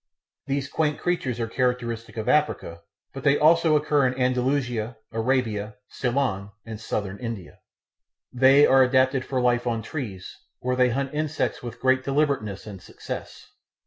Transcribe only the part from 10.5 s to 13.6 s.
where they hunt insects with great deliberateness and success.